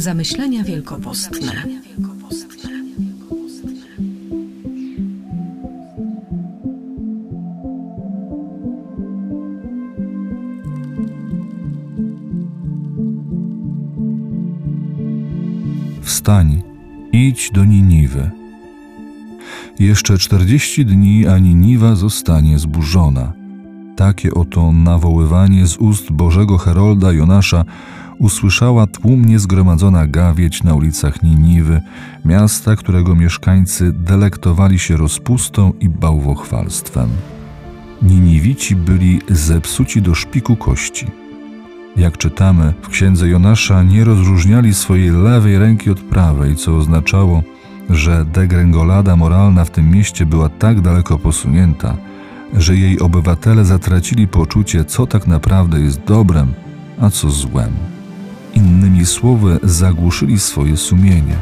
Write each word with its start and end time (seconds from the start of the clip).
Zamyślenia 0.00 0.64
wielkopostne. 0.64 1.52
Wstań, 16.02 16.62
idź 17.12 17.50
do 17.54 17.64
Niniwy. 17.64 18.30
Jeszcze 19.78 20.18
czterdzieści 20.18 20.86
dni, 20.86 21.26
a 21.26 21.38
Niniwa 21.38 21.94
zostanie 21.94 22.58
zburzona. 22.58 23.32
Takie 23.96 24.34
oto 24.34 24.72
nawoływanie 24.72 25.66
z 25.66 25.76
ust 25.76 26.12
Bożego 26.12 26.58
Herolda 26.58 27.12
Jonasza 27.12 27.64
usłyszała 28.20 28.86
tłumnie 28.86 29.38
zgromadzona 29.38 30.06
gawieć 30.06 30.62
na 30.62 30.74
ulicach 30.74 31.22
Niniwy, 31.22 31.80
miasta, 32.24 32.76
którego 32.76 33.14
mieszkańcy 33.14 33.92
delektowali 33.92 34.78
się 34.78 34.96
rozpustą 34.96 35.72
i 35.80 35.88
bałwochwalstwem. 35.88 37.08
Niniwici 38.02 38.76
byli 38.76 39.20
zepsuci 39.28 40.02
do 40.02 40.14
szpiku 40.14 40.56
kości. 40.56 41.06
Jak 41.96 42.18
czytamy 42.18 42.74
w 42.82 42.88
księdze 42.88 43.28
Jonasza, 43.28 43.82
nie 43.82 44.04
rozróżniali 44.04 44.74
swojej 44.74 45.10
lewej 45.10 45.58
ręki 45.58 45.90
od 45.90 46.00
prawej, 46.00 46.56
co 46.56 46.76
oznaczało, 46.76 47.42
że 47.90 48.24
degrengolada 48.24 49.16
moralna 49.16 49.64
w 49.64 49.70
tym 49.70 49.90
mieście 49.90 50.26
była 50.26 50.48
tak 50.48 50.80
daleko 50.80 51.18
posunięta, 51.18 51.96
że 52.54 52.76
jej 52.76 53.00
obywatele 53.00 53.64
zatracili 53.64 54.28
poczucie, 54.28 54.84
co 54.84 55.06
tak 55.06 55.26
naprawdę 55.26 55.80
jest 55.80 56.00
dobrem, 56.04 56.52
a 57.00 57.10
co 57.10 57.30
złem. 57.30 57.89
Innymi 58.54 59.06
słowy, 59.06 59.58
zagłuszyli 59.62 60.38
swoje 60.38 60.76
sumienie. 60.76 61.36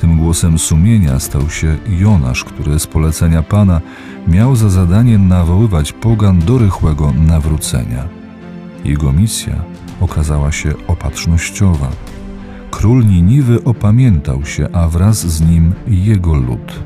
Tym 0.00 0.18
głosem 0.18 0.58
sumienia 0.58 1.20
stał 1.20 1.50
się 1.50 1.76
Jonasz, 1.88 2.44
który 2.44 2.78
z 2.78 2.86
polecenia 2.86 3.42
Pana 3.42 3.80
miał 4.28 4.56
za 4.56 4.70
zadanie 4.70 5.18
nawoływać 5.18 5.92
pogan 5.92 6.38
do 6.38 6.58
rychłego 6.58 7.12
nawrócenia. 7.12 8.08
Jego 8.84 9.12
misja 9.12 9.54
okazała 10.00 10.52
się 10.52 10.74
opatrznościowa. 10.86 11.90
Król 12.70 13.06
Niniwy 13.06 13.64
opamiętał 13.64 14.44
się, 14.44 14.68
a 14.72 14.88
wraz 14.88 15.26
z 15.26 15.40
nim 15.40 15.72
jego 15.86 16.34
lud. 16.34 16.80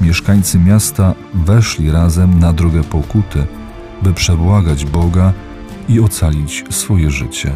Mieszkańcy 0.00 0.58
miasta 0.58 1.14
weszli 1.34 1.90
razem 1.90 2.38
na 2.38 2.52
drogę 2.52 2.84
pokuty, 2.84 3.46
by 4.02 4.12
przebłagać 4.12 4.84
Boga 4.84 5.32
i 5.88 6.00
ocalić 6.00 6.64
swoje 6.70 7.10
życie. 7.10 7.52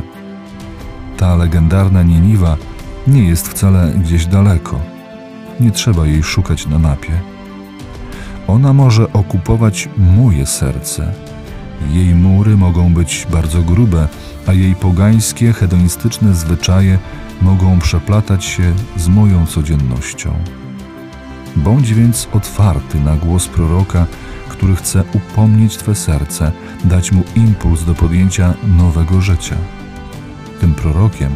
Ta 1.23 1.37
legendarna 1.37 2.03
Niniwa 2.03 2.57
nie 3.07 3.29
jest 3.29 3.49
wcale 3.49 3.93
gdzieś 3.97 4.27
daleko. 4.27 4.81
Nie 5.61 5.71
trzeba 5.71 6.07
jej 6.07 6.23
szukać 6.23 6.67
na 6.67 6.79
mapie. 6.79 7.13
Ona 8.49 8.73
może 8.73 9.13
okupować 9.13 9.89
moje 10.17 10.47
serce. 10.47 11.13
Jej 11.91 12.15
mury 12.15 12.57
mogą 12.57 12.95
być 12.95 13.27
bardzo 13.31 13.63
grube, 13.63 14.09
a 14.47 14.53
jej 14.53 14.75
pogańskie, 14.75 15.53
hedonistyczne 15.53 16.35
zwyczaje 16.35 16.99
mogą 17.43 17.79
przeplatać 17.79 18.45
się 18.45 18.73
z 18.97 19.09
moją 19.09 19.47
codziennością. 19.47 20.35
Bądź 21.57 21.95
więc 21.95 22.29
otwarty 22.33 23.01
na 23.01 23.17
głos 23.17 23.49
proroka, 23.49 24.07
który 24.49 24.77
chce 24.77 25.05
upomnieć 25.13 25.77
Twe 25.77 25.95
serce, 25.95 26.53
dać 26.85 27.13
mu 27.13 27.23
impuls 27.37 27.85
do 27.85 27.95
podjęcia 27.95 28.55
nowego 28.79 29.21
życia. 29.21 29.57
Tym 30.63 30.75
prorokiem 30.75 31.33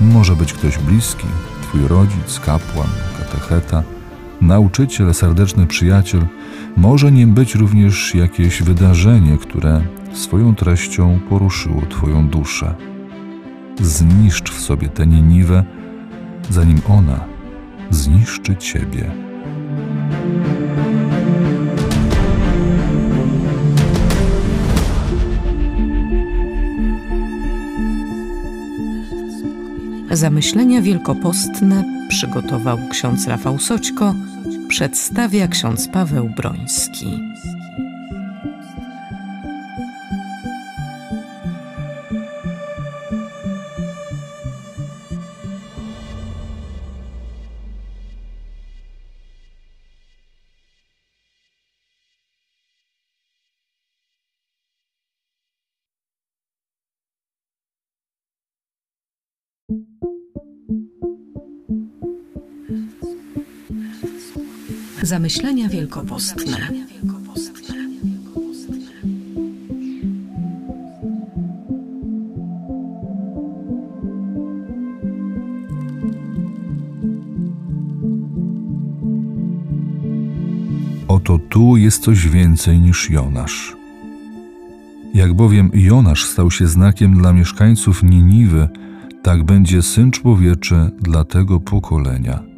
może 0.00 0.36
być 0.36 0.52
ktoś 0.52 0.78
bliski, 0.78 1.26
Twój 1.62 1.88
rodzic, 1.88 2.40
kapłan, 2.40 2.88
katecheta, 3.18 3.82
nauczyciel, 4.40 5.14
serdeczny 5.14 5.66
przyjaciel. 5.66 6.26
Może 6.76 7.12
nim 7.12 7.34
być 7.34 7.54
również 7.54 8.14
jakieś 8.14 8.62
wydarzenie, 8.62 9.38
które 9.38 9.82
swoją 10.12 10.54
treścią 10.54 11.20
poruszyło 11.28 11.82
Twoją 11.90 12.28
duszę. 12.28 12.74
Zniszcz 13.80 14.50
w 14.50 14.60
sobie 14.60 14.88
tę 14.88 15.06
Niniwę, 15.06 15.64
zanim 16.50 16.80
ona 16.88 17.24
zniszczy 17.90 18.56
Ciebie. 18.56 19.10
Zamyślenia 30.10 30.82
wielkopostne 30.82 31.84
przygotował 32.08 32.78
ksiądz 32.90 33.26
Rafał 33.26 33.58
Soćko, 33.58 34.14
przedstawia 34.68 35.48
ksiądz 35.48 35.88
Paweł 35.88 36.28
Broński. 36.36 37.06
Zamyślenia 65.02 65.68
wielkopostne. 65.68 66.56
Oto 81.08 81.38
tu 81.38 81.76
jest 81.76 82.02
coś 82.02 82.28
więcej 82.28 82.80
niż 82.80 83.10
Jonasz. 83.10 83.76
Jak 85.14 85.34
bowiem 85.34 85.70
Jonasz 85.74 86.24
stał 86.24 86.50
się 86.50 86.66
znakiem 86.66 87.14
dla 87.14 87.32
mieszkańców 87.32 88.02
Niniwy, 88.02 88.68
tak 89.22 89.44
będzie 89.44 89.82
Syn 89.82 90.10
Człowieczy 90.10 90.90
dla 90.98 91.24
tego 91.24 91.60
pokolenia. 91.60 92.49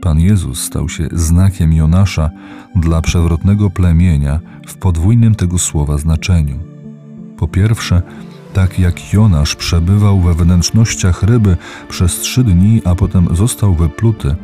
Pan 0.00 0.20
Jezus 0.20 0.60
stał 0.60 0.88
się 0.88 1.08
znakiem 1.12 1.72
Jonasza 1.72 2.30
dla 2.76 3.02
przewrotnego 3.02 3.70
plemienia 3.70 4.40
w 4.66 4.74
podwójnym 4.74 5.34
tego 5.34 5.58
słowa 5.58 5.98
znaczeniu. 5.98 6.58
Po 7.36 7.48
pierwsze, 7.48 8.02
tak 8.52 8.78
jak 8.78 9.12
Jonasz 9.12 9.56
przebywał 9.56 10.20
we 10.20 10.34
wnętrznościach 10.34 11.22
ryby 11.22 11.56
przez 11.88 12.20
trzy 12.20 12.44
dni, 12.44 12.82
a 12.84 12.94
potem 12.94 13.36
został 13.36 13.74
wypluty, 13.74 14.34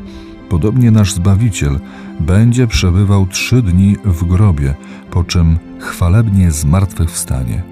podobnie 0.48 0.90
nasz 0.90 1.12
Zbawiciel 1.12 1.80
będzie 2.20 2.66
przebywał 2.66 3.26
trzy 3.26 3.62
dni 3.62 3.96
w 4.04 4.24
grobie, 4.24 4.74
po 5.10 5.24
czym 5.24 5.58
chwalebnie 5.78 6.50
zmartwychwstanie. 6.50 7.62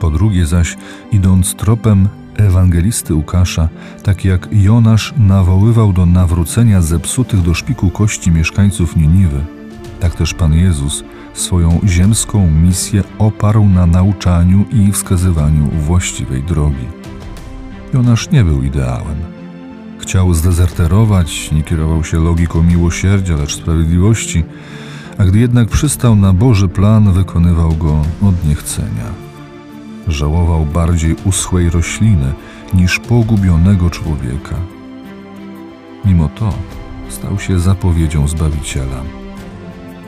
Po 0.00 0.10
drugie 0.10 0.46
zaś, 0.46 0.76
idąc 1.12 1.54
tropem 1.54 2.08
ewangelisty 2.38 3.14
Łukasza, 3.14 3.68
tak 4.02 4.24
jak 4.24 4.48
Jonasz 4.52 5.14
nawoływał 5.18 5.92
do 5.92 6.06
nawrócenia 6.06 6.82
zepsutych 6.82 7.42
do 7.42 7.54
szpiku 7.54 7.90
kości 7.90 8.30
mieszkańców 8.30 8.96
Niniwy, 8.96 9.44
tak 10.00 10.14
też 10.14 10.34
Pan 10.34 10.54
Jezus 10.54 11.04
swoją 11.34 11.80
ziemską 11.86 12.50
misję 12.50 13.04
oparł 13.18 13.68
na 13.68 13.86
nauczaniu 13.86 14.64
i 14.70 14.92
wskazywaniu 14.92 15.68
właściwej 15.70 16.42
drogi. 16.42 16.86
Jonasz 17.94 18.30
nie 18.30 18.44
był 18.44 18.62
ideałem. 18.62 19.16
Chciał 19.98 20.34
zdezerterować, 20.34 21.52
nie 21.52 21.62
kierował 21.62 22.04
się 22.04 22.18
logiką 22.18 22.62
miłosierdzia, 22.62 23.36
lecz 23.36 23.54
sprawiedliwości, 23.56 24.44
a 25.18 25.24
gdy 25.24 25.38
jednak 25.38 25.68
przystał 25.68 26.16
na 26.16 26.32
Boży 26.32 26.68
plan, 26.68 27.12
wykonywał 27.12 27.76
go 27.76 28.02
od 28.22 28.44
niechcenia 28.48 29.27
żałował 30.08 30.64
bardziej 30.64 31.16
uschłej 31.24 31.70
rośliny 31.70 32.32
niż 32.74 32.98
pogubionego 32.98 33.90
człowieka. 33.90 34.56
Mimo 36.04 36.28
to 36.28 36.54
stał 37.08 37.38
się 37.38 37.58
zapowiedzią 37.58 38.28
Zbawiciela. 38.28 39.02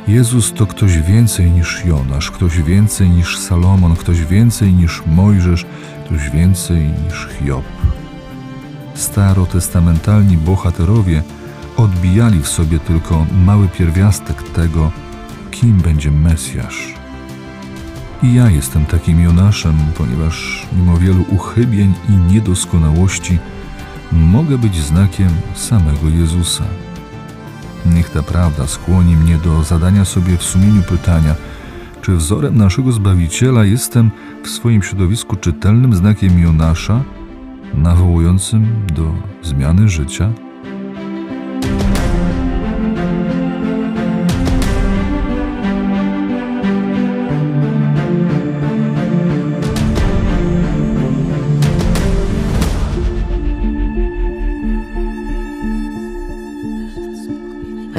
Jezus 0.09 0.53
to 0.53 0.67
ktoś 0.67 0.99
więcej 0.99 1.51
niż 1.51 1.85
Jonasz, 1.85 2.31
ktoś 2.31 2.63
więcej 2.63 3.11
niż 3.11 3.39
Salomon, 3.39 3.97
ktoś 3.97 4.25
więcej 4.25 4.73
niż 4.73 5.03
Mojżesz, 5.07 5.67
ktoś 6.05 6.31
więcej 6.31 6.81
niż 6.81 7.29
Hiob. 7.29 7.65
Starotestamentalni 8.95 10.37
bohaterowie 10.37 11.23
odbijali 11.77 12.41
w 12.41 12.49
sobie 12.49 12.79
tylko 12.79 13.27
mały 13.45 13.69
pierwiastek 13.69 14.43
tego, 14.43 14.91
kim 15.51 15.79
będzie 15.79 16.11
Mesjasz. 16.11 17.00
I 18.23 18.35
ja 18.35 18.51
jestem 18.51 18.87
takim 18.87 19.21
Jonaszem, 19.21 19.75
ponieważ 19.99 20.67
mimo 20.73 20.97
wielu 20.97 21.25
uchybień 21.29 21.95
i 22.09 22.33
niedoskonałości 22.33 23.39
mogę 24.13 24.59
być 24.59 24.77
znakiem 24.77 25.29
samego 25.55 26.09
Jezusa. 26.09 26.65
Niech 27.87 28.11
ta 28.11 28.23
prawda 28.23 28.67
skłoni 28.67 29.17
mnie 29.17 29.39
do 29.39 29.63
zadania 29.63 30.05
sobie 30.05 30.37
w 30.37 30.43
sumieniu 30.43 30.83
pytania, 30.83 31.35
czy 32.03 32.17
wzorem 32.17 32.57
naszego 32.57 32.93
Zbawiciela 32.93 33.65
jestem 33.65 34.11
w 34.45 34.49
swoim 34.49 34.83
środowisku 34.83 35.37
czytelnym 35.37 35.95
znakiem 35.95 36.43
Jonasza, 36.43 37.01
nawołującym 37.75 38.87
do 38.95 39.15
zmiany 39.43 39.89
życia? 39.89 40.33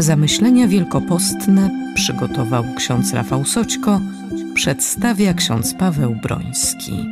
Zamyślenia 0.02 0.68
wielkopostne 0.68 1.70
przygotował 1.94 2.64
ksiądz 2.76 3.14
Rafał 3.14 3.46
Soćko, 3.46 4.02
przedstawia 4.54 5.34
ksiądz 5.34 5.74
Paweł 5.74 6.16
Broński. 6.16 7.06